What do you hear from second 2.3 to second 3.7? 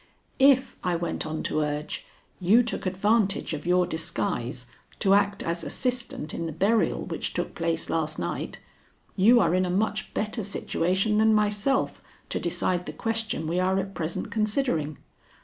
"you took advantage of